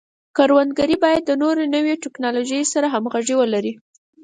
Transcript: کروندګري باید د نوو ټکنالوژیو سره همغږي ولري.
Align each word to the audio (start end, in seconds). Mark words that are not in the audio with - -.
کروندګري 0.37 0.95
باید 1.03 1.23
د 1.25 1.31
نوو 1.41 2.01
ټکنالوژیو 2.03 2.71
سره 2.73 2.87
همغږي 2.93 3.35
ولري. 3.37 3.73